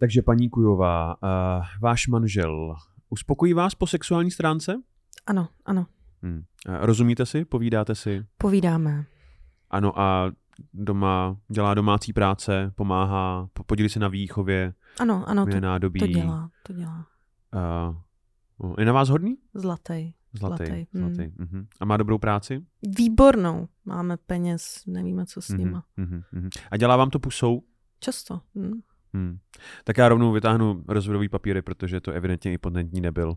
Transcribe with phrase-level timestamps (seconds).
[0.00, 2.74] Takže paní Kujová, uh, váš manžel
[3.08, 4.82] uspokojí vás po sexuální stránce?
[5.26, 5.86] Ano, ano.
[6.22, 6.42] Hmm.
[6.66, 7.44] Rozumíte si?
[7.44, 8.24] Povídáte si?
[8.38, 9.04] Povídáme.
[9.70, 10.32] Ano a
[10.74, 16.00] doma dělá domácí práce, pomáhá, podílí se na výchově, Ano, ano, to, nádobí.
[16.00, 17.06] to dělá, to dělá.
[18.58, 19.36] Uh, je na vás hodný?
[19.54, 20.14] Zlatý.
[20.32, 20.64] Zlatý.
[20.64, 21.32] Zlatý, zlatý.
[21.38, 21.46] mm.
[21.46, 21.66] Uh-huh.
[21.80, 22.64] A má dobrou práci?
[22.98, 23.68] Výbornou.
[23.84, 25.84] Máme peněz, nevíme, co s Mhm, nima.
[25.96, 26.48] mhm, mhm.
[26.70, 27.62] A dělá vám to pusou?
[28.00, 28.40] Často.
[28.58, 28.80] Hm.
[29.14, 29.38] Hmm.
[29.84, 33.34] Tak já rovnou vytáhnu rozvodový papíry, protože to evidentně impotentní nebyl.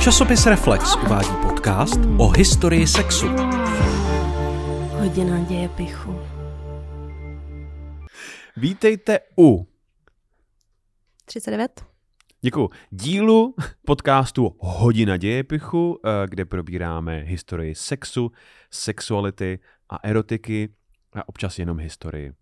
[0.00, 3.26] Časopis Reflex uvádí podcast o historii sexu.
[4.90, 6.20] Hodina děje pichu.
[8.56, 9.68] Vítejte u
[11.24, 11.84] 39?
[12.40, 12.70] Děkuji.
[12.90, 13.54] Dílu
[13.86, 18.32] podcastu Hodina dějepichu, eh, kde probíráme historii sexu,
[18.70, 19.58] sexuality
[19.90, 20.68] a erotiky
[21.14, 22.32] a občas jenom historii.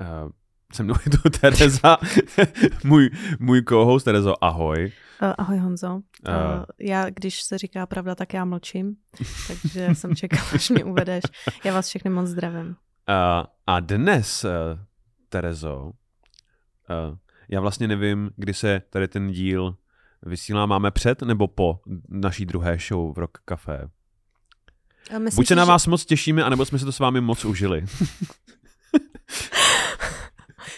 [0.00, 0.30] Uh,
[0.72, 1.96] se mnou je tu Tereza,
[2.84, 4.92] můj, můj co-host Terezo, ahoj.
[5.22, 5.94] Uh, ahoj Honzo.
[5.94, 6.64] Uh, Uh.
[6.80, 8.96] já, když se říká pravda, tak já mlčím,
[9.48, 11.24] takže jsem čekala, až mě uvedeš.
[11.64, 12.68] Já vás všechny moc zdravím.
[12.68, 12.74] Uh,
[13.66, 14.50] a dnes, uh,
[15.28, 15.92] Terezo, uh,
[17.48, 19.76] já vlastně nevím, kdy se tady ten díl
[20.22, 20.66] vysílá.
[20.66, 23.88] Máme před nebo po naší druhé show v Rock Café?
[25.16, 27.20] A myslíš, Buď se na že- vás moc těšíme, anebo jsme si to s vámi
[27.20, 27.84] moc užili.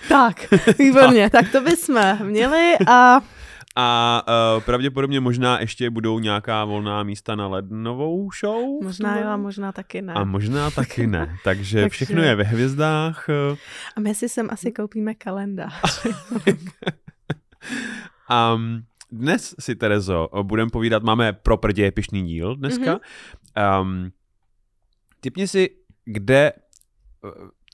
[0.09, 0.47] Tak,
[0.79, 3.21] výborně, tak to bychom měli a
[3.77, 4.23] A
[4.57, 8.65] uh, pravděpodobně možná ještě budou nějaká volná místa na lednovou show.
[8.85, 10.13] možná jo a možná taky ne.
[10.15, 11.37] A možná taky ne.
[11.45, 13.27] Takže, Takže- všechno je ve hvězdách.
[13.97, 16.07] A my si sem asi koupíme kalendář.
[18.55, 18.83] Um,
[19.15, 22.95] dnes si, Terezo, budeme povídat, máme proper dějepišný díl dneska.
[22.95, 23.81] Mm-hmm.
[23.81, 24.13] Um,
[25.21, 25.71] typně si,
[26.05, 27.29] kde eh,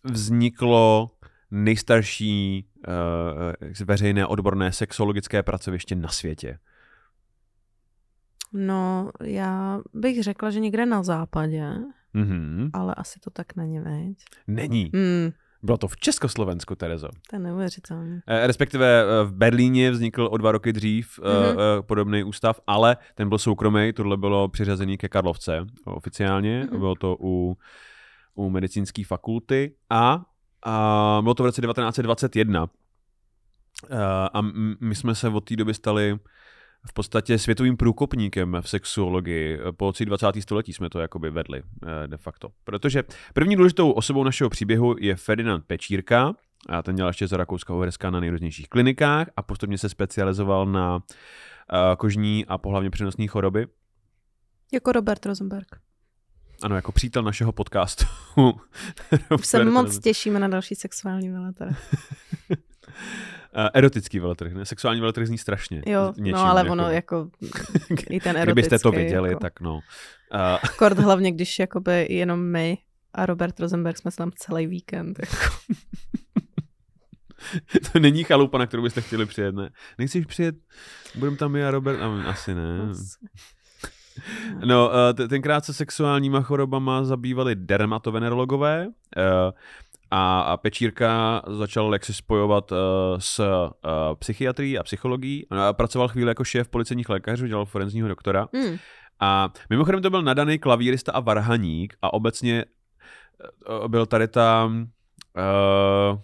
[0.04, 1.10] vzniklo
[1.50, 6.58] nejstarší uh, veřejné odborné sexologické pracoviště na světě.
[8.52, 11.74] No, já bych řekla, že někde na západě,
[12.14, 12.70] Mm-hmm.
[12.72, 14.18] ale asi to tak není, veď?
[14.46, 14.90] Není.
[14.94, 15.30] Hmm,
[15.62, 17.08] Bylo to v Československu, Terezo.
[17.30, 18.22] to je neuvěřitelné.
[18.26, 21.48] Eh, Respektive eh, v Berlíně vznikl o dva roky dřív mm-hmm.
[21.50, 21.56] Mhm.
[21.86, 26.70] podobný ústav, ale ten byl soukromý, tohle bylo přiřazený ke Karlovce oficiálně, mm-hmm.
[26.70, 26.78] Mhm.
[26.78, 27.56] bylo to u,
[28.34, 30.22] u medicínské fakulty a,
[30.64, 32.66] a bylo to v roce 1921.
[33.90, 33.96] Eh,
[34.34, 34.40] A
[34.80, 36.18] my jsme se od té doby stali
[36.86, 39.58] v podstatě světovým průkopníkem v sexuologii.
[39.76, 40.26] Po celý 20.
[40.40, 42.48] století jsme to jakoby vedli eh, de facto.
[42.64, 43.02] Protože
[43.34, 46.34] první důležitou osobou našeho příběhu je Ferdinand Pečírka,
[46.68, 51.02] a ten dělal ještě za Rakouska Uherska na nejrůznějších klinikách a postupně se specializoval na
[51.72, 53.66] eh, kožní a pohlavně přenosné choroby.
[54.72, 55.66] Jako Robert Rosenberg.
[56.62, 58.04] Ano, jako přítel našeho podcastu.
[59.38, 61.94] Už se moc těšíme na další sexuální veletrh.
[63.54, 64.64] Eh, Erotický veletrh, ne?
[64.64, 65.82] Sexuální veletrh zní strašně.
[65.86, 67.30] Jo, něčím, no ale ono jako
[68.10, 68.52] i ten erotický.
[68.52, 69.40] Kdybyste to viděli, jako.
[69.40, 69.74] tak no.
[69.74, 69.80] Uh,
[70.78, 72.78] Kort hlavně, když jakoby jenom my
[73.14, 75.18] a Robert Rosenberg jsme tam celý víkend.
[75.18, 75.54] Jako.
[77.92, 79.70] to není chalupa, na kterou byste chtěli přijet, ne?
[79.98, 80.54] Nechceš přijet?
[81.14, 82.00] Budeme tam a Robert?
[82.00, 82.78] A asi ne.
[84.64, 89.22] No, eh, tenkrát se sexuálníma chorobama zabývali dermatovenerologové eh,
[90.10, 92.76] a, a Pečírka začal jak si spojovat eh,
[93.18, 95.46] s eh, psychiatrií a psychologií.
[95.50, 98.48] A Pracoval chvíli jako šéf policejních lékařů, dělal forenzního doktora.
[98.54, 98.76] Hmm.
[99.20, 106.18] A mimochodem to byl nadaný klavírista a varhaník a obecně eh, byl tady ta uh,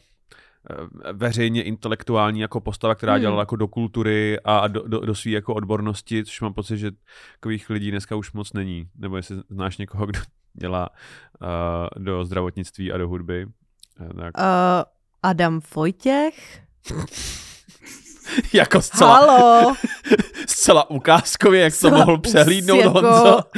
[1.12, 3.20] veřejně intelektuální jako postava, která Hmm.
[3.20, 6.90] dělala jako do kultury a do, do, do své jako odbornosti, což mám pocit, že
[7.32, 8.88] takových lidí dneska už moc není.
[8.94, 10.20] Nebo jestli znáš někoho, kdo
[10.54, 13.46] dělá uh, do zdravotnictví a do hudby.
[14.00, 14.38] Eh, Tak.
[14.38, 14.44] Uh,
[15.22, 16.60] Adam Vojtěch.
[18.52, 19.74] jako zcela, Halo.
[20.46, 23.38] zcela ukázkově, jak to Zcela mohl us- přehlídnout jako- Honzo.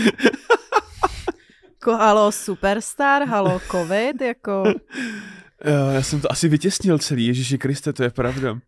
[1.80, 4.62] Jako, halo Superstar, halo COVID, jako...
[5.64, 8.58] Jo, já jsem to asi vytěsnil celý, Ježíši Kriste, to je pravda.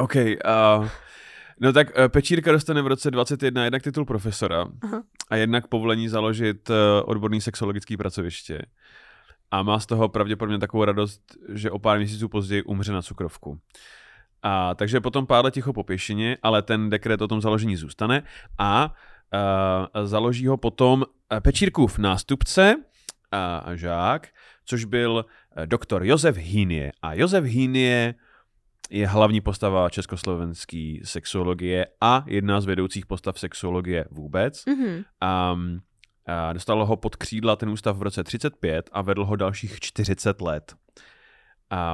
[0.00, 0.88] OK, uh,
[1.60, 5.02] no tak uh, Pečírka dostane v roce 21 jednak titul profesora Aha.
[5.30, 8.62] a jednak povolení založit uh, odborný sexologický pracoviště.
[9.50, 13.58] A má z toho pravděpodobně takovou radost, že o pár měsíců později umře na cukrovku.
[14.42, 18.22] A, takže potom pár let ticho po pěšině, ale ten dekret o tom založení zůstane
[18.58, 18.94] a
[19.94, 22.76] uh, založí ho potom eh, Pečírkův nástupce
[23.32, 24.28] a žák,
[24.64, 25.24] což byl
[25.56, 26.92] eh, doktor Josef Hýnie.
[27.02, 28.14] A Josef Hýnie
[28.90, 34.64] je hlavní postava československé sexuologie a jedna z vedoucích postav sexuologie vůbec.
[34.66, 35.04] Mhm.
[35.52, 35.80] Um,
[36.26, 40.40] A dostal ho pod křídla ten ústav v roce 35 a vedl ho dalších 40
[40.40, 40.74] let.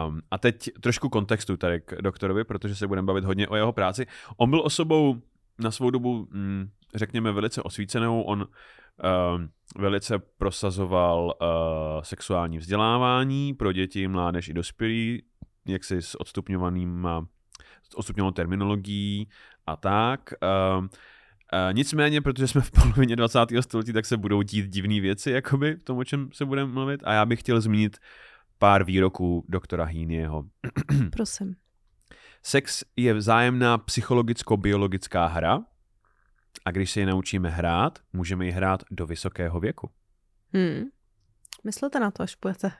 [0.06, 3.72] Um, a teď trošku kontextu tady k doktorovi, protože se budeme bavit hodně o jeho
[3.72, 4.06] práci.
[4.37, 5.16] On byl osobou
[5.58, 8.22] na svou dobu, mm, řekněme, velice osvícenou.
[8.22, 9.42] On uh,
[9.78, 15.22] velice prosazoval uh, sexuální vzdělávání pro děti, mládež i dospělí,
[15.72, 17.08] jaksi s odstupňovaným
[17.90, 19.28] s odstupňovanou terminologií
[19.66, 20.34] a tak.
[20.42, 20.88] Uh, uh,
[21.72, 23.38] nicméně, protože jsme v polovině 20.
[23.60, 27.00] století, tak se budou dít divné věci, jakoby v tom, o čem se budeme mluvit.
[27.04, 27.98] A já bych chtěl zmínit
[28.58, 30.44] pár výroků doktora Hýnieho.
[31.12, 31.56] Prosím.
[32.42, 35.64] Sex je vzájemná psychologicko-biologická hra
[36.64, 39.90] a když se ji naučíme hrát, můžeme ji hrát do vysokého věku.
[40.52, 40.82] Hmm.
[41.64, 42.72] Myslete na to, až budete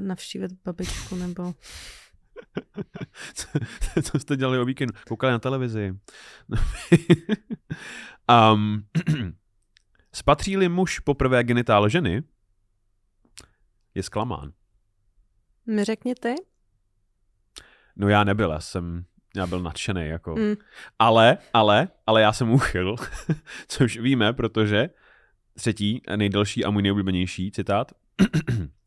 [0.00, 1.54] navštívit babičku nebo...
[3.34, 3.46] co,
[4.02, 4.94] co jste dělali o víkendu?
[5.08, 5.98] Koukali na televizi.
[8.52, 8.86] um,
[10.12, 12.22] spatří-li muž poprvé genitál ženy,
[13.94, 14.52] je zklamán.
[15.66, 16.34] Mi řekni ty?
[17.96, 19.04] No já nebyl, já jsem,
[19.36, 20.36] já byl nadšený, jako.
[20.36, 20.54] Mm.
[20.98, 22.96] Ale, ale, ale já jsem uchyl,
[23.68, 24.90] což víme, protože
[25.54, 27.92] třetí, nejdelší a můj nejoblíbenější citát.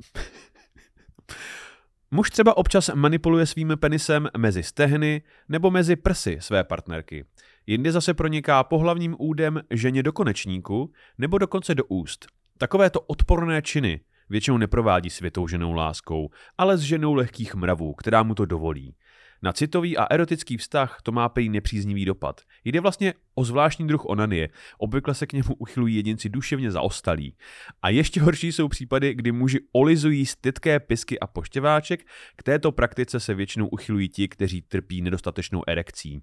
[2.10, 7.24] Muž třeba občas manipuluje svým penisem mezi stehny nebo mezi prsy své partnerky.
[7.66, 12.26] Jindy zase proniká pohlavním údem ženě do konečníku nebo dokonce do úst.
[12.58, 14.00] Takovéto odporné činy
[14.30, 18.94] většinou neprovádí s vytouženou láskou, ale s ženou lehkých mravů, která mu to dovolí.
[19.42, 22.40] Na citový a erotický vztah to má prý nepříznivý dopad.
[22.64, 24.48] Jde vlastně o zvláštní druh onanie,
[24.78, 27.36] obvykle se k němu uchylují jedinci duševně zaostalí.
[27.82, 32.06] A ještě horší jsou případy, kdy muži olizují stytké pisky a poštěváček,
[32.36, 36.22] k této praktice se většinou uchylují ti, kteří trpí nedostatečnou erekcí.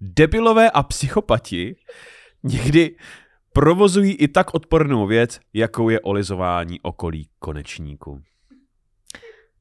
[0.00, 1.76] Debilové a psychopati
[2.42, 2.96] někdy
[3.52, 8.22] provozují i tak odpornou věc, jakou je olizování okolí konečníku.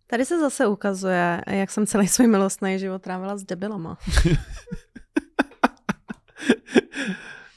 [0.09, 3.97] Tady se zase ukazuje, jak jsem celý svůj milostný život trávila s debilama.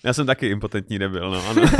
[0.04, 1.62] Já jsem taky impotentní debil, no ano.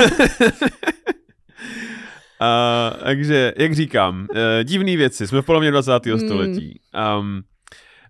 [2.41, 6.07] A, takže, jak říkám, uh, divný věci, jsme v polovině 20.
[6.07, 6.19] Hmm.
[6.19, 6.81] století.
[7.19, 7.43] Um,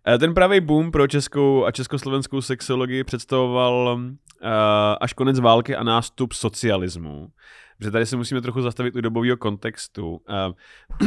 [0.09, 4.09] eh, ten pravý boom pro českou a československou sexologii představoval uh,
[5.01, 7.29] až konec války a nástup socialismu.
[7.83, 10.11] Protože tady se musíme trochu zastavit u dobového kontextu.
[10.11, 10.21] Uh,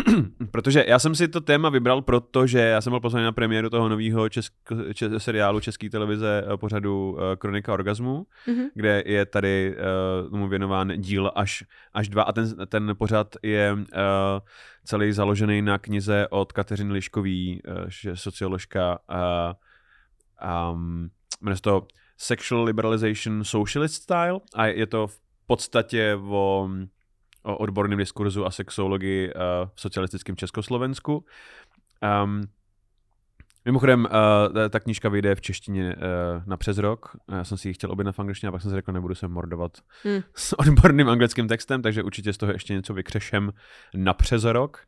[0.51, 3.89] protože já jsem si to téma vybral, protože já jsem byl pozvaný na premiéru toho
[3.89, 8.65] nového česk- če- seriálu České televize uh, pořadu uh, Kronika orgazmu, Mhm.
[8.73, 9.75] kde je tady
[10.23, 11.63] uh, tomu věnován díl až,
[11.93, 13.79] až dva a ten, ten pořad je uh,
[14.83, 21.09] celý založený na knize od Kateřiny Liškový, uh, že socioložka uh, um,
[21.41, 21.87] jmenuje se to
[22.17, 26.69] Sexual Liberalization Socialist Style a je to v podstatě o,
[27.43, 29.41] o odborném diskurzu a sexologii uh,
[29.75, 31.25] v socialistickém Československu.
[32.23, 32.41] Um,
[33.65, 37.17] mimochodem, uh, ta knížka vyjde v češtině uh, na přes rok.
[37.31, 39.27] Já jsem si ji chtěl objednat v angličtině a pak jsem si řekl, nebudu se
[39.27, 40.21] mordovat Hmm.
[40.35, 43.53] s odborným anglickým textem, takže určitě z toho ještě něco vykřešem
[43.95, 44.85] na přes rok.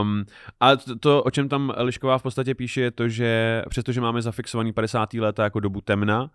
[0.00, 0.24] Um,
[0.60, 4.22] a to, to, o čem tam Lišková v podstatě píše, je to, že přestože máme
[4.22, 5.14] zafixovaný 50.
[5.14, 6.28] léta jako dobu temna, uh,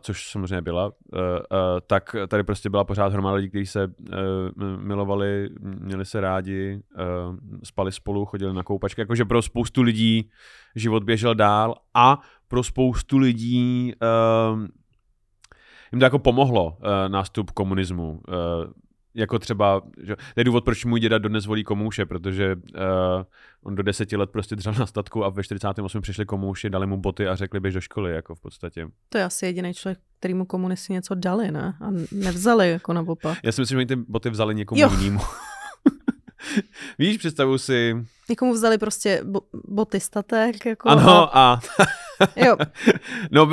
[0.00, 1.30] což samozřejmě byla, uh, uh,
[1.86, 4.08] tak tady prostě byla pořád hromada lidí, kteří se uh,
[4.78, 10.30] milovali, měli se rádi, uh, spali spolu, chodili na koupačky, jakože pro spoustu lidí
[10.76, 13.92] život běžel dál a pro spoustu lidí
[14.52, 14.60] uh,
[15.92, 16.72] jim to jako pomohlo uh,
[17.08, 18.10] nástup komunismu.
[18.28, 18.34] Uh,
[19.16, 22.82] jako třeba, že, to je důvod, proč můj děda dodnes volí komouše, protože uh,
[23.62, 26.96] on do deseti let prostě dřel na statku a ve 48 přišli komouši, dali mu
[26.96, 28.88] boty a řekli, běž do školy, jako v podstatě.
[29.08, 31.74] To je asi jediný člověk, kterýmu komunisti něco dali, ne?
[31.80, 33.38] A nevzali jako naopak.
[33.42, 34.90] Já si myslím, že oni ty boty vzali někomu Jo.
[34.98, 35.20] jinému.
[36.98, 37.96] Víš, představu si,
[38.28, 41.60] Někomu vzali prostě bo- boty statek, jako ano a, a,
[42.36, 42.56] jo,
[43.30, 43.46] no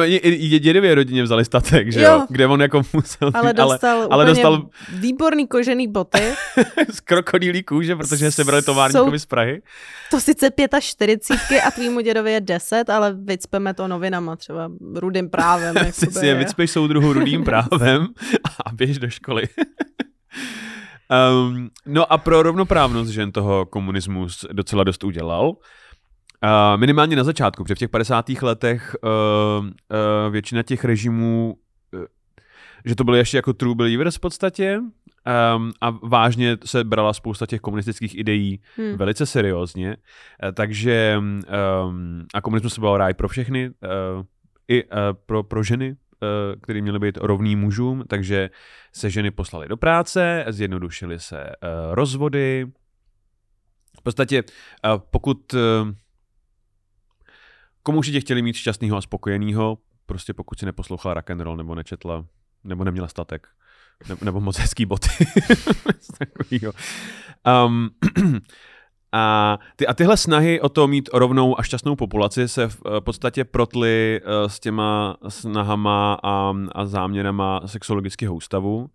[0.60, 2.26] dědově rodině vzali statek, že jo, Jo.
[2.30, 6.34] kde on jako musel, ale dostal, ale, ale dostal výborný kožený boty,
[6.92, 9.62] z krokodýlí kůže, protože sebrali továrníkovi z Prahy.
[10.12, 15.76] to sice 45 a tvýmu dědovi je 10, ale vycpeme to novinama, třeba rudým právem.
[15.92, 18.08] si jakoby, si je vycpeš soudruhu rudým právem
[18.66, 19.44] a běž do školy.
[21.48, 25.54] um, no a pro rovnoprávnost žen toho komunismus docela dost udělal.
[26.44, 28.30] Uh, minimálně na začátku, protože v těch 50.
[28.42, 29.72] letech uh, uh,
[30.32, 31.58] většina těch režimů,
[31.94, 32.02] uh,
[32.86, 37.46] že to byly ještě jako true believers v podstatě um, a vážně se brala spousta
[37.46, 38.98] těch komunistických ideí Hmm.
[38.98, 39.98] velice seriózně,
[40.44, 43.76] Eh, takže um, a komunismus se byl ráj pro všechny, uh,
[44.68, 44.90] i uh,
[45.26, 48.50] pro, pro ženy, eh, který měly být rovný mužům, takže
[48.94, 51.54] se ženy poslaly do práce, zjednodušily se eh,
[51.92, 52.68] rozvody.
[54.00, 54.44] V podstatě,
[54.86, 55.56] eh, pokud
[57.84, 61.76] komu určitě chtěli mít šťastného a spokojeného, prostě pokud si neposlouchala rock and roll nebo
[61.76, 62.26] nečetla,
[62.64, 63.48] nebo neměla statek,
[64.10, 65.10] nebo, nebo moc hezký boty.
[67.66, 67.90] um,
[69.16, 73.02] A, ty, a tyhle snahy o to mít rovnou a šťastnou populaci se v eh,
[73.02, 78.90] podstatě protly uh, s těma snahama a, a záměrama sexologického ústavu.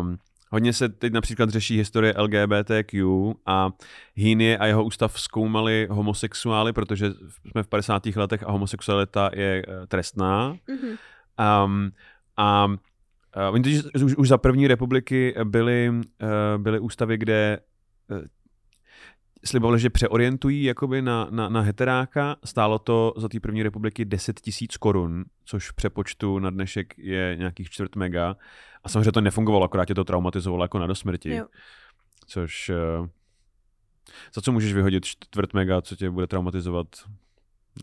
[0.00, 0.16] Um,
[0.50, 3.04] hodně se teď například řeší historie LGBTQ
[3.46, 3.70] a
[4.14, 7.10] Hýnie a jeho ústav zkoumali homosexuály, protože
[7.50, 8.06] jsme v 50.
[8.06, 10.54] letech a homosexualita je uh, trestná.
[10.54, 10.96] Mm-hmm.
[11.64, 11.90] Um,
[12.36, 12.74] a uh,
[13.52, 17.58] oni už, už za první republiky byly, uh, byly ústavy, kde
[19.44, 22.36] slibovali, že přeorientují jakoby na, na, na heteráka.
[22.44, 27.36] Stálo to za té první republiky 10 tisíc korun, což v přepočtu na dnešek je
[27.38, 28.36] nějakých čtvrt mega.
[28.84, 31.30] A samozřejmě to nefungovalo, akorát tě to traumatizovalo jako na dosmrti.
[31.34, 31.46] Jo.
[32.26, 32.70] Což...
[33.00, 33.06] Uh,
[34.34, 36.86] za co můžeš vyhodit čtvrt mega, co tě bude traumatizovat?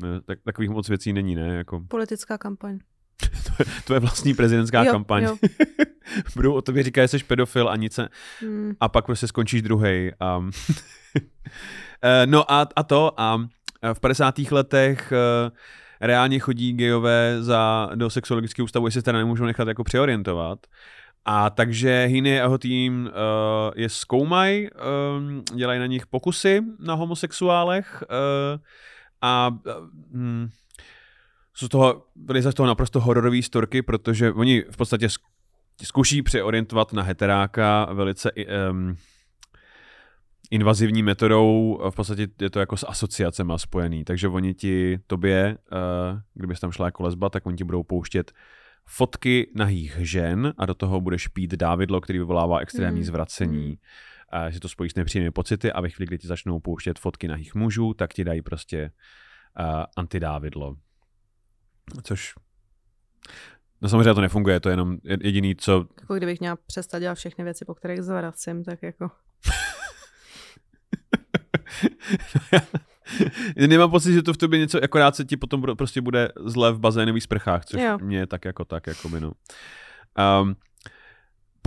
[0.01, 1.55] Ne, tak, takových moc věcí není, ne?
[1.55, 1.79] Jako...
[1.87, 2.79] Politická kampaň.
[3.19, 5.23] to, je, to je vlastní prezidentská jo, kampaň.
[5.23, 5.37] Jo.
[6.35, 8.09] Budou o tobě říkat, že jsi pedofil a nic se...
[8.41, 8.73] Hmm.
[8.79, 10.13] A pak prostě skončíš druhej.
[10.37, 10.51] Um,
[12.25, 13.37] no a, a to a
[13.93, 14.39] v 50.
[14.51, 15.57] letech uh,
[16.01, 20.59] reálně chodí gejové za, do sexuologického ústavu, jestli se teda nemůžou nechat jako přeorientovat.
[21.25, 23.11] A takže Hiny a jeho tým uh,
[23.75, 28.59] je zkoumají, um, dělají na nich pokusy na homosexuálech uh,
[29.21, 30.47] a uh,
[31.53, 35.07] jsou z toho, byly z toho naprosto hororové storky, protože oni v podstatě
[35.83, 38.97] zkouší přeorientovat na heteráka velice um,
[40.51, 46.19] invazivní metodou, v podstatě je to jako s asociacemi spojený, takže oni ti, tobě, uh,
[46.33, 48.31] kdybys tam šla jako lesba, tak oni ti budou pouštět
[48.85, 53.05] fotky nahých žen a do toho budeš pít dávidlo, který vyvolává extrémní mm.
[53.05, 53.77] zvracení.
[54.29, 57.27] A že to spojí s nepříjemnými pocity a ve chvíli, kdy ti začnou pouštět fotky
[57.27, 58.91] nahých mužů, tak ti dají prostě
[59.59, 60.75] uh, antidávidlo.
[62.03, 62.33] Což
[63.81, 65.87] No samozřejmě to nefunguje, to je jenom jediný, co...
[66.01, 69.09] Jako kdybych měla přestat dělat všechny věci, po kterých zvracím, tak jako...
[73.67, 76.79] Nemám pocit, že to v tobě něco, akorát se ti potom prostě bude zle v
[76.79, 77.97] bazénových sprchách, což jo.
[78.01, 79.31] mě tak jako tak, jako by no.
[80.41, 80.55] Um,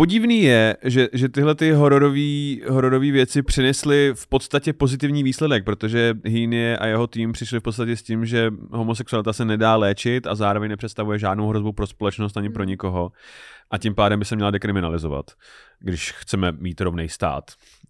[0.01, 6.79] Podivný je, že, že tyhle ty hororové věci přinesly v podstatě pozitivní výsledek, protože Hýnie
[6.79, 10.71] a jeho tým přišli v podstatě s tím, že homosexualita se nedá léčit a zároveň
[10.71, 12.69] nepředstavuje žádnou hrozbu pro společnost ani pro hmm.
[12.69, 13.13] nikoho
[13.71, 15.31] a tím pádem by se měla dekriminalizovat,
[15.81, 17.45] když chceme mít rovný stát.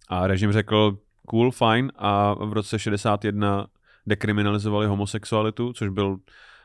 [0.09, 0.97] A režim řekl,
[1.31, 3.67] cool, fine a v roce 61
[4.07, 6.17] dekriminalizovali homosexualitu, což byl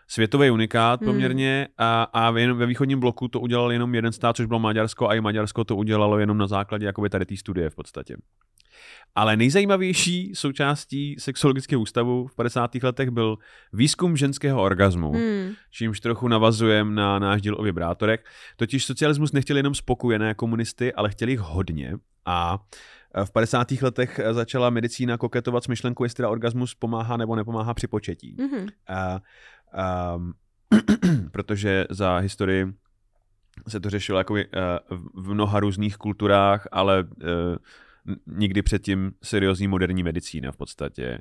[0.09, 1.11] světový unikát hmm.
[1.11, 5.15] poměrně a, a ve východním bloku to udělal jenom jeden stát, což bylo Maďarsko a
[5.15, 8.17] i Maďarsko to udělalo jenom na základě jakoby tady té studie v podstatě.
[9.15, 12.75] Ale nejzajímavější součástí sexologického ústavu v 50.
[12.83, 13.37] letech byl
[13.73, 15.53] výzkum ženského orgazmu, hmm.
[15.71, 18.25] čímž trochu navazujeme na náš díl o vibrátorech.
[18.57, 21.93] Totiž socialismus nechtěl jenom spokojené komunisty, ale chtěli jich hodně
[22.27, 22.59] a
[23.25, 23.71] v 50.
[23.83, 28.37] letech začala medicína koketovat s myšlenkou, jestli teda orgasmus pomáhá nebo nepomáhá při početí.
[28.37, 28.69] Mm-hmm.
[28.89, 29.21] A
[29.77, 30.33] Um,
[31.33, 32.75] protože za historii
[33.69, 34.35] se to řešilo jako
[35.15, 37.57] v mnoha různých kulturách, ale uh,
[38.27, 41.19] nikdy předtím seriózní moderní medicína v podstatě.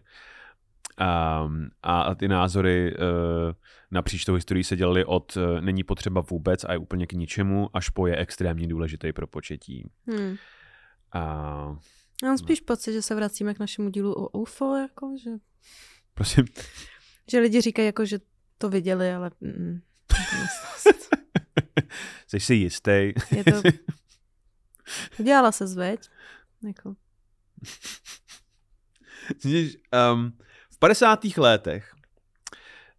[1.46, 3.54] Um, a, a ty názory uh,
[3.92, 7.90] napříč tou historií se dělaly od není potřeba vůbec a je úplně k ničemu, až
[7.90, 9.90] po je extrémně důležitý pro početí.
[10.08, 10.36] Hmm.
[11.12, 11.20] A,
[12.24, 12.66] Já mám spíš no.
[12.66, 15.30] pocit, že se vracíme k našemu dílu o UFO, jako, že...
[16.14, 16.46] Prosím?
[17.32, 18.20] Že lidi říkají, jako, že
[18.58, 19.32] to viděli, ale...
[19.42, 19.82] Mm,
[22.28, 23.14] Jsi si jistý.
[23.32, 23.62] Je to...
[25.20, 26.10] Udělala se zveď.
[26.68, 26.96] Jako...
[30.14, 30.38] um,
[30.72, 31.20] v 50.
[31.38, 31.96] letech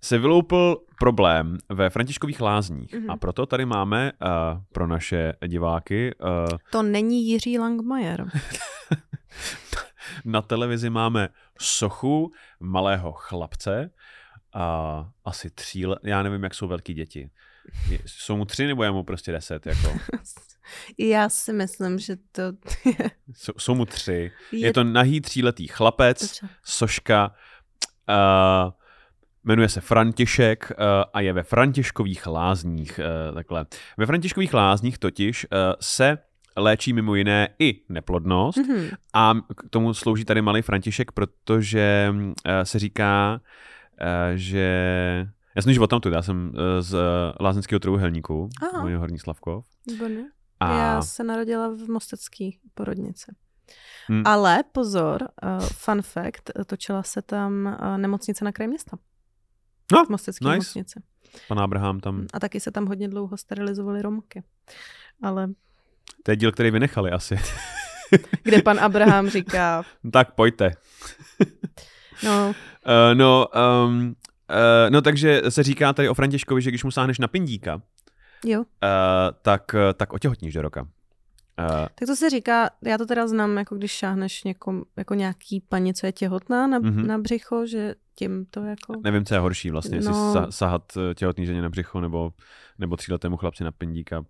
[0.00, 3.12] se vyloupil problém ve Františkových lázních mm-hmm.
[3.12, 4.28] a proto tady máme uh,
[4.72, 6.14] pro naše diváky...
[6.20, 8.30] Uh, to není Jiří Langmajer.
[10.24, 11.28] na televizi máme
[11.60, 13.90] sochu malého chlapce,
[14.56, 17.30] a asi tří let, já nevím, jak jsou velký děti.
[18.06, 19.66] Jsou mu tři nebo je mu prostě deset?
[19.66, 19.98] Jako?
[20.98, 22.42] Já si myslím, že to
[22.84, 23.10] je...
[23.34, 24.32] Jsou, jsou mu tři.
[24.52, 27.34] Je, je to nahý tříletý chlapec, Soška,
[28.08, 28.72] uh,
[29.44, 33.00] jmenuje se František uh, a je ve Františkových lázních.
[33.28, 33.66] Uh, takhle.
[33.96, 36.18] Ve Františkových lázních totiž uh, se
[36.56, 38.96] léčí mimo jiné i neplodnost mm-hmm.
[39.14, 42.26] a k tomu slouží tady malý František, protože uh,
[42.62, 43.75] se říká, Eh,
[44.34, 44.66] že
[45.56, 46.98] Já jsem již o tamtud, já jsem eh, z eh,
[47.40, 48.82] Lázeňského trojuhelníku, Aha.
[48.82, 49.64] můj Horní Slavkov.
[49.86, 50.24] Výborně.
[50.60, 53.32] A Já se narodila v Mostecké porodnici.
[54.08, 54.22] Hmm.
[54.26, 58.98] Ale pozor, uh, fun fact, točila se tam uh, nemocnice na kraji města.
[59.92, 60.52] No, v Mostecké nice.
[60.52, 61.00] nemocnici.
[61.48, 64.42] pan Abraham tam, A taky se tam hodně dlouho sterilizovaly Romky.
[65.22, 65.48] Ale
[66.22, 67.38] to je díl, který vynechali asi.
[68.42, 70.70] kde pan Abraham říká, tak pojďte.
[72.24, 72.54] no,
[72.86, 73.46] Uh, no,
[73.86, 77.82] um, uh, no, takže se říká tady o Františkovi, že když mu sáhneš na pindíka,
[78.44, 78.60] jo.
[78.60, 78.64] uh,
[79.42, 80.82] tak, tak otěhotníš do roka.
[80.82, 80.88] Uh,
[81.94, 85.94] Tak to se říká, já to teda znám, jako když šáhneš někom, jako nějaký paní,
[85.94, 87.06] co je těhotná na, mm-hmm.
[87.06, 88.92] na břicho, že tím to jako...
[89.04, 90.32] nevím, co je horší vlastně, jestli No.
[90.32, 92.32] sa, sahat těhotný ženě na břicho nebo,
[92.78, 94.24] nebo tříletému chlapci na pindíka.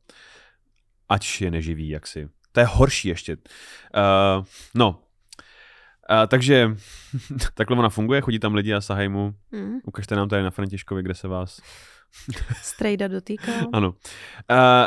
[1.08, 2.28] Ač je neživý, jaksi.
[2.52, 3.36] To je horší ještě.
[3.36, 5.00] Uh, no,
[6.10, 6.70] Uh, takže
[7.54, 9.34] takhle ona funguje, chodí tam lidi a sahají mu.
[9.52, 11.60] Mm, Ukažte nám tady na Františkovi, kde se vás
[12.62, 13.52] strejda dotýká.
[13.72, 13.88] Ano.
[13.88, 13.96] Uh,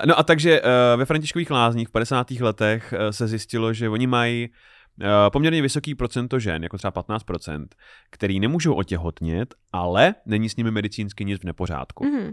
[0.05, 2.31] no a takže uh, ve Františkových lázních v 50.
[2.31, 7.65] letech uh, se zjistilo, že oni mají uh, poměrně vysoký procento žen, jako třeba 15%,
[8.09, 12.03] který nemůžou otěhotnět, ale není s nimi medicínsky nic v nepořádku.
[12.05, 12.31] Mm,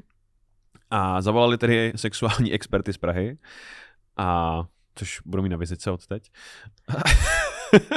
[0.90, 3.38] A zavolali tedy sexuální experty z Prahy,
[4.16, 4.62] a
[4.94, 6.30] což budou mít na vizice od teď.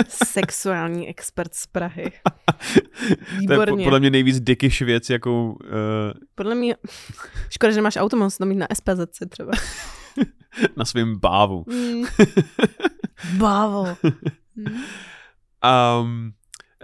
[0.07, 2.11] Sexuální expert z Prahy.
[3.47, 3.83] to je po, Výborně.
[3.83, 5.57] podle mě nejvíc dickish věc, jakou uh,
[6.35, 6.75] Podle mě,
[7.49, 9.51] škoda, že máš auto, mohl to mít na SPZ třeba.
[10.77, 11.65] na svém bávu.
[11.67, 12.03] Mm.
[13.37, 13.97] Bávo.
[14.55, 14.65] Mm.
[16.01, 16.33] Um,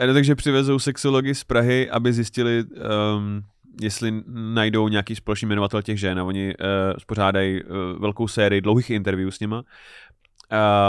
[0.07, 3.41] no, takže přivezou sexology z Prahy, aby zjistili, um,
[3.81, 8.89] jestli najdou nějaký společný jmenovatel těch žen a oni uh, spořádají uh, velkou sérii dlouhých
[8.89, 9.63] interview s nima.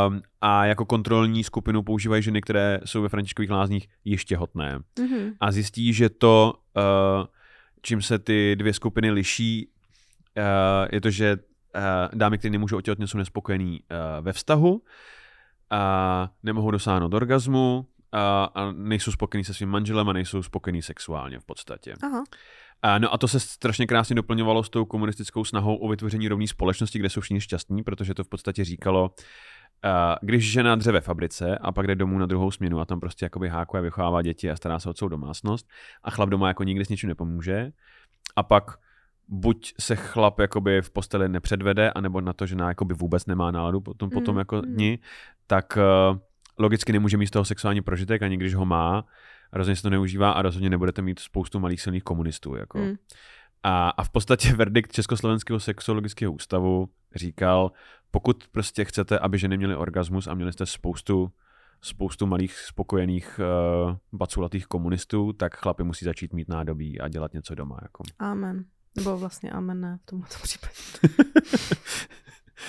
[0.08, 4.78] Um, a jako kontrolní skupinu používají ženy, které jsou ve Františkových lázních ještě hotné.
[4.98, 5.32] Mhm.
[5.40, 7.26] A zjistí, že to, uh,
[7.82, 9.68] čím se ty dvě skupiny liší,
[10.36, 11.80] uh, je to, že uh,
[12.14, 14.82] dámy, které nemůžou otěhotnět, jsou nespokojený uh, ve vztahu,
[15.70, 21.38] a nemohou dosáhnout orgazmu a, a nejsou spokojení se svým manželem a nejsou spokojení sexuálně
[21.38, 21.94] v podstatě.
[22.02, 22.24] Aha.
[22.82, 26.46] A, no a to se strašně krásně doplňovalo s tou komunistickou snahou o vytvoření rovné
[26.46, 29.10] společnosti, kde jsou všichni šťastní, protože to v podstatě říkalo,
[30.22, 33.24] když žena dře ve fabrice a pak jde domů na druhou směnu a tam prostě
[33.24, 35.68] jakoby hákuje, vychovává děti a stará se o celou domácnost
[36.02, 37.72] a chlap doma jako nikdy s ničím nepomůže
[38.36, 38.78] a pak
[39.28, 43.80] buď se chlap jakoby v posteli nepředvede, anebo na to žena jakoby vůbec nemá náladu
[43.80, 44.74] potom, potom Mm, jako mm.
[44.74, 44.98] dni,
[45.46, 45.78] tak
[46.10, 46.18] uh,
[46.58, 49.04] logicky nemůže mít z toho sexuální prožitek, ani když ho má,
[49.52, 52.54] rozhodně se to neužívá a rozhodně nebudete mít spoustu malých silných komunistů.
[52.54, 52.78] Jako.
[52.78, 52.94] Mm.
[53.62, 57.72] A, a v podstatě verdikt Československého sexologického ústavu říkal,
[58.10, 61.30] pokud prostě chcete, aby ženy měly orgasmus a měli jste spoustu
[61.80, 67.54] spoustu malých spokojených uh, baculatých komunistů, tak chlapi musí začít mít nádobí a dělat něco
[67.54, 67.78] doma.
[67.82, 68.04] Jako.
[68.18, 68.64] Amen.
[68.96, 70.74] Nebo vlastně amen ne v tomto případě.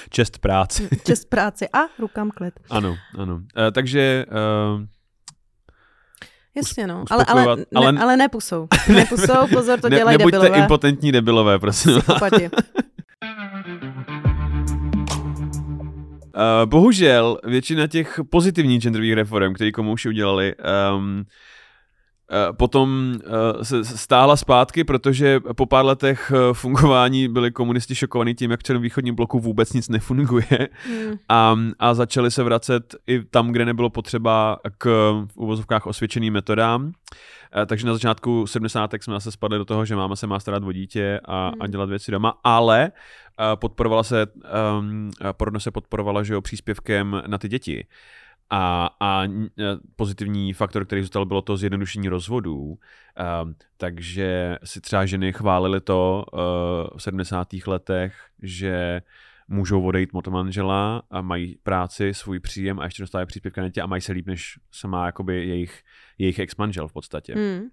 [0.09, 0.89] Čest práci.
[1.05, 2.53] Čest práci a rukám klid.
[2.69, 3.35] ano, ano.
[3.35, 4.85] Uh, takže uh,
[6.57, 7.99] Jasně no, ale, ale, uspokojovat, ne, ale- ale...
[7.99, 8.67] ale ne pusou.
[8.93, 10.59] Ne pusou, pozor, to ne, dělají nebuďte debilové.
[10.61, 11.93] impotentní debilové, prosím.
[11.93, 12.01] Uh,
[16.65, 20.55] bohužel většina těch pozitivních genderových reform, které komouši udělali,
[20.95, 21.23] um,
[22.57, 23.15] potom
[23.55, 28.59] uh, se stála zpátky, protože po pár letech uh, fungování byli komunisti šokovaní tím, jak
[28.59, 31.13] v celém východním bloku vůbec nic nefunguje Hmm.
[31.29, 34.85] a, a začali se vracet i tam, kde nebylo potřeba k
[35.27, 36.91] v uvozovkách osvědčeným metodám.
[37.61, 38.93] Eh, Takže na začátku 70.
[38.93, 41.71] jsme zase spadli do toho, že máma se má starat o dítě a, a Mhm.
[41.71, 42.91] dělat věci doma, ale
[43.39, 44.25] eh, podporovala se,
[44.79, 47.85] um, porodno se podporovala, že jo, příspěvkem na ty děti.
[48.49, 49.63] A, a eh,
[49.95, 52.61] pozitivní faktor, který zůstal, bylo to zjednodušení rozvodů.
[52.63, 56.39] Um, takže si třeba ženy chválily to uh,
[56.97, 57.47] v 70.
[57.67, 59.01] letech, že
[59.47, 63.81] můžou odejít od manžela a mají práci, svůj příjem a ještě dostávají příspěvky na děti
[63.81, 65.83] a mají se líp, než se má jakoby jejich,
[66.17, 67.35] jejich ex-manžel v podstatě.
[67.35, 67.67] Hmm.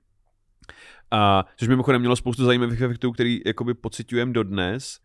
[1.10, 5.00] A, což mimochodem mělo spoustu zajímavých efektů, který jakoby pociťujeme dodnes.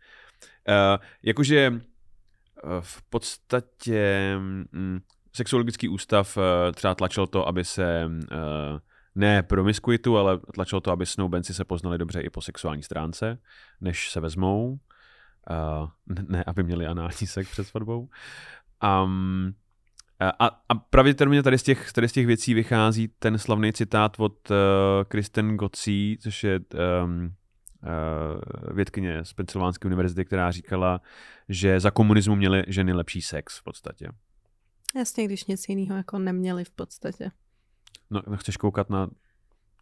[0.68, 1.80] Uh, jakože
[2.80, 4.34] v podstatě
[5.32, 6.42] sexuologický ústav uh,
[6.74, 8.78] třeba tlačil to, aby se uh,
[9.14, 13.38] ne promiskuitu, ale tlačilo to, aby snoubenci se poznali dobře i po sexuální stránce,
[13.80, 14.78] než se vezmou.
[15.50, 15.88] Uh,
[16.28, 18.08] ne, aby měli anální sex před svatbou.
[19.04, 19.54] Um,
[20.20, 24.50] a, a pravděpodobně tady z, těch, tady z těch věcí vychází ten slavný citát od
[24.50, 24.56] uh,
[25.08, 26.60] Kristen Gotzi, což je
[27.04, 31.00] um, uh, vědkyně z Pensylvánské univerzity, která říkala,
[31.48, 34.08] že za komunismu měly ženy lepší sex v podstatě.
[34.96, 37.30] Jasně, když nic jiného jako neměli v podstatě.
[38.10, 39.10] No, no chceš koukat na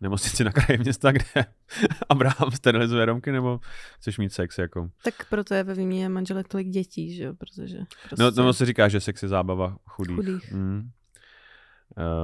[0.00, 1.24] nemocnici na kraji města, kde
[2.08, 3.60] Abraham sterilizuje Romky, nebo
[3.98, 4.90] chceš mít sex jako?
[5.04, 8.66] Tak proto je ve výměně manželek tolik dětí, že jo, protože prostě No, no se
[8.66, 10.16] říká, že sex je zábava chudých.
[10.16, 10.52] chudých.
[10.52, 10.90] Hmm.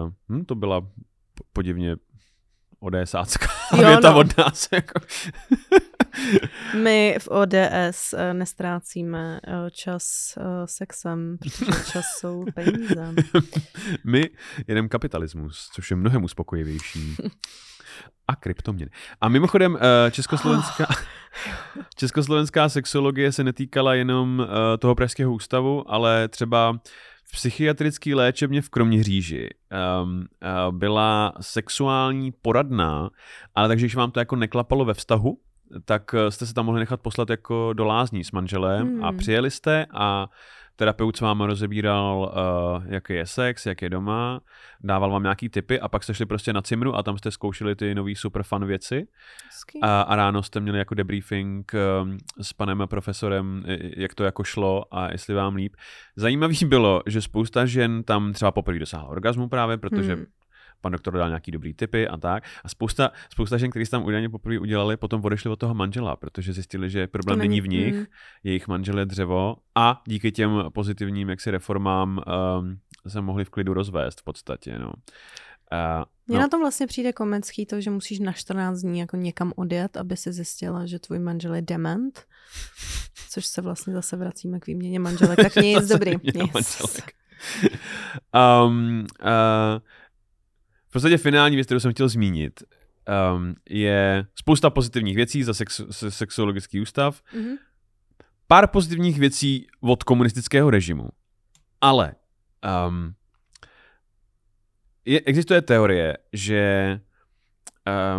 [0.07, 0.91] Uh, hm, to byla
[1.53, 1.97] podivně
[2.85, 4.19] odesácká Jo, věta no.
[4.19, 4.69] od nás.
[4.73, 5.01] Jako.
[6.83, 13.15] My v ODS eh, nestrácíme eh, čas eh, sexem, protože čas jsou peníze.
[14.05, 14.31] My
[14.67, 17.17] jedeme kapitalismus, což je mnohem uspokojivější.
[18.29, 18.91] A kryptoměny.
[19.21, 19.79] A mimochodem,
[20.11, 20.87] československá,
[21.97, 24.47] československá sexologie se netýkala jenom
[24.79, 26.79] toho Pražského ústavu, ale třeba
[27.35, 29.49] psychiatrické léčebně v Kroměříži
[30.03, 33.11] um, uh, byla sexuální poradná,
[33.55, 35.39] ale takže když vám to jako neklapalo ve vztahu,
[35.85, 39.05] tak eh, jste se tam mohli nechat poslat jako do lázní s manželem hmm.
[39.05, 40.27] a přijeli jste a
[40.77, 42.33] terapeut s vám rozebíral,
[42.77, 44.41] uh, jaký je sex, jak je doma,
[44.81, 47.77] dával vám nějaký tipy a pak jste šli prostě na cimru a tam jste zkoušeli
[47.77, 49.07] ty nový super fun věci
[49.83, 53.65] a, a ráno jste měli jako debriefing um, s panem profesorem,
[53.97, 55.77] jak to jako šlo a jestli vám líp.
[56.17, 60.25] Zajímavý bylo, že spousta žen tam třeba poprvé dosáhla orgasmu právě, protože Hmm.
[60.85, 62.45] Pan doktor dal nějaký dobrý tipy a tak.
[62.65, 66.53] A spousta, spousta žen, kteří tam údajně poprvé udělali, potom odešli od toho manžela, protože
[66.53, 68.05] zjistili, že problém není- není v nich, mm.
[68.45, 72.21] jejich manžel je dřevo a díky těm pozitivním jaksi reformám
[72.61, 74.79] um, se mohli v klidu rozvést v podstatě.
[74.79, 74.93] No.
[75.73, 79.17] Uh, Mně no, na tom vlastně přijde komický to, že musíš na 14 dní jako
[79.17, 82.25] někam odjet, aby si zjistila, že tvůj manžel je dement.
[83.31, 85.37] Což se vlastně zase vracíme k výměně manželek.
[85.37, 86.17] Tak nic, dobrý.
[86.35, 86.83] Nic.
[88.35, 89.81] um, uh,
[90.95, 92.63] podstatě finální věc, kterou jsem chtěl zmínit,
[93.37, 97.55] um, je spousta pozitivních věcí za sex, se- sexuologický ústav, Mhm.
[98.47, 101.09] pár pozitivních věcí od komunistického režimu.
[101.81, 102.15] Ale
[102.89, 103.15] um,
[105.05, 107.01] je, existuje teorie, že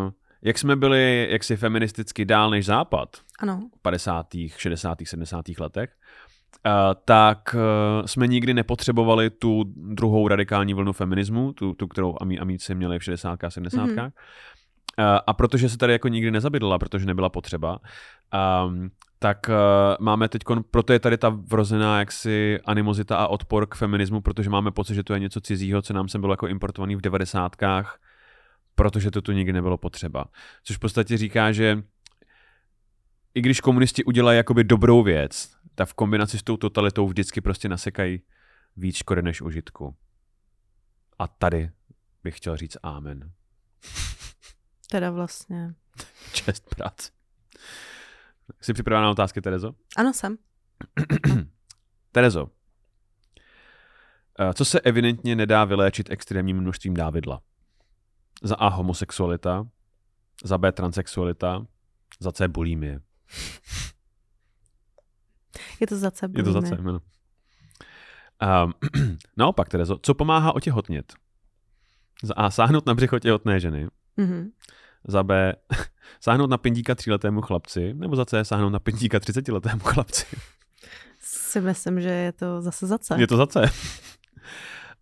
[0.03, 0.11] uh,
[0.41, 3.09] jak jsme byli jaksi feministicky dál než západ,
[3.39, 3.69] Ano.
[3.77, 5.45] v 50., 60., 70.
[5.59, 5.89] letech,
[7.05, 12.75] tak uh, jsme nikdy nepotřebovali tu druhou radikální vlnu feminismu, tu, tu kterou amí, amíci
[12.75, 13.43] měli v 60.
[13.43, 13.85] a 70.
[13.85, 13.95] Mhm.
[13.95, 14.11] Mm-hmm.
[14.99, 17.79] Uh, a protože se tady jako nikdy nezabydlela, protože nebyla potřeba,
[18.67, 19.55] um, tak uh,
[19.99, 24.71] máme teď, proto je tady ta vrozená jaksi animozita a odpor k feminismu, protože máme
[24.71, 27.99] pocit, že to je něco cizího, co nám sem bylo jako importovaný v devadesátkách,
[28.75, 30.25] protože to tu nikdy nebylo potřeba.
[30.63, 31.83] Což v podstatě říká, že
[33.35, 37.69] i když komunisti udělají jakoby dobrou věc, tak v kombinaci s tou totalitou vždycky prostě
[37.69, 38.21] nasekají
[38.77, 39.95] víc škody než užitku.
[41.19, 41.71] A tady
[42.23, 43.31] bych chtěl říct amen.
[44.91, 45.75] Teda vlastně.
[46.33, 47.11] Čest práce.
[48.61, 49.75] Jsi připravená na otázky, Terezo?
[49.97, 50.37] Ano, jsem.
[52.11, 52.49] Terezo,
[54.39, 57.41] eh, co se evidentně nedá vyléčit extrémním množstvím dávidla?
[58.43, 59.67] Za A homosexualita,
[60.43, 61.65] za B transexualita,
[62.19, 62.99] za C bulimie.
[65.79, 66.29] Je to zace.
[66.37, 66.99] Je to za C, ano.
[68.65, 68.73] Um,
[69.37, 71.13] naopak, Terezo, co pomáhá otěhotnět?
[72.23, 74.49] Za A sáhnout na břicho těhotné ženy, Mhm.
[75.07, 75.53] za B
[76.21, 80.25] sáhnout na pindíka tříletému chlapci, nebo za C sáhnout na pindíka třicetiletému chlapci.
[81.19, 83.15] Si myslím, že je to zase zace.
[83.19, 83.61] Je to za C.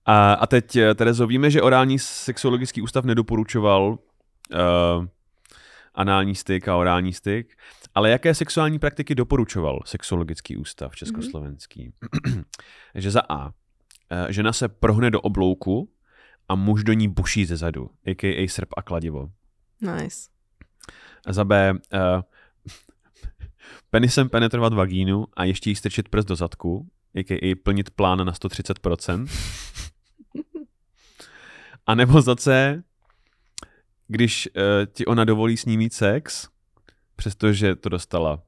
[0.05, 5.05] A, a teď, Terezo, víme, že orální sexuologický ústav nedoporučoval uh,
[5.93, 7.57] anální styk a orální styk,
[7.95, 11.93] ale jaké sexuální praktiky doporučoval sexuologický ústav československý?
[12.95, 13.51] že za A.
[14.09, 15.89] eh, Žena se prohne do oblouku
[16.49, 18.47] a muž do ní buší ze zadu, a.k.a.
[18.47, 19.29] srp a kladivo.
[19.81, 20.29] Nice.
[21.25, 21.71] A za B.
[21.73, 21.79] Uh,
[23.89, 27.55] penisem penetrovat vagínu a ještě jí strčit prst do zadku, a.k.a.
[27.63, 29.27] plnit plán na 130%.
[31.85, 32.83] A nebo za C,
[34.13, 34.61] když uh,
[34.93, 36.47] ti ona dovolí s ní mít sex,
[37.15, 38.39] přestože to dostala,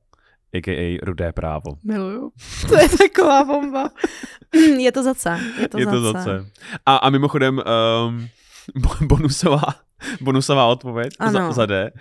[0.54, 0.99] a.k.a.
[1.04, 1.78] rudé právo.
[1.84, 2.32] Miluju.
[2.69, 3.89] To je taková bomba.
[4.80, 5.39] je to zace.
[5.62, 6.45] Je to Je to zace.
[6.86, 8.28] A, a mimochodem, um,
[8.82, 9.63] bo- bonusová,
[10.21, 11.32] bonusová odpověď Ano.
[11.32, 11.91] za, za D.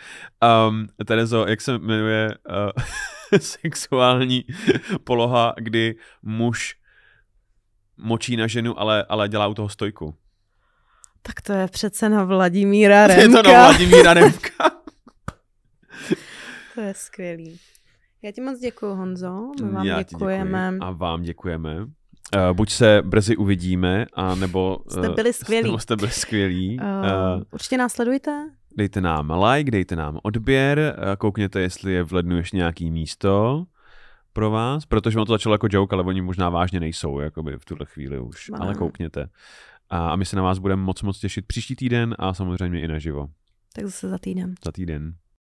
[0.69, 2.71] Um, Terezo, jak se jmenuje uh,
[3.41, 4.45] sexuální
[5.05, 6.77] poloha, kdy muž
[7.97, 10.15] močí na ženu, ale, ale dělá u toho stojku.
[11.27, 13.43] Tak to je přece na Vladimíra Je Remka.
[13.43, 14.71] to na Vladimíra Remka.
[16.75, 17.59] To je skvělý.
[18.23, 19.51] Já ti moc děkuji, Honzo.
[19.65, 20.69] My vám Já děkujeme.
[20.73, 21.81] děkuji a vám děkujeme.
[21.83, 21.89] Uh,
[22.53, 25.65] buď se brzy uvidíme, a nebo Jste byli skvělí.
[25.69, 26.79] Nebo jste byli skvělí.
[26.81, 28.51] Uh, Uh, určitě následujte.
[28.77, 30.79] dejte nám like, dejte nám odběr,
[31.13, 33.65] eh, koukněte, jestli je v lednu ještě nějaký místo
[34.33, 37.65] pro vás, protože ono to začalo jako joke, ale oni možná vážně nejsou, jakoby v
[37.65, 38.59] tuhle chvíli už, Ne.
[38.61, 39.29] ale koukněte.
[39.91, 43.29] A, my se na vás budeme moc moc těšit příští týden a samozřejmě i naživo.
[43.73, 44.55] Tak zase za týden.
[44.65, 45.15] Za týden.